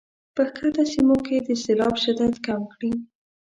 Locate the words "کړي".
2.73-2.91